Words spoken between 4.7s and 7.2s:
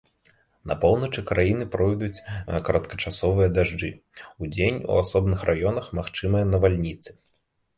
у асобных раёнах магчымыя навальніцы.